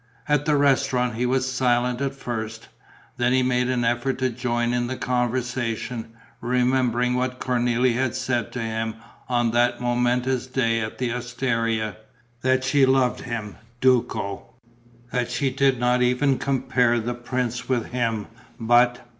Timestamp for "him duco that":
13.21-15.29